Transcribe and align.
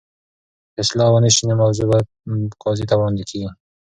که 0.73 0.79
اصلاح 0.83 1.09
ونه 1.11 1.29
شي، 1.35 1.43
موضوع 1.61 1.93
قاضي 2.63 2.85
ته 2.89 2.95
وړاندي 2.97 3.23
کیږي. 3.29 3.49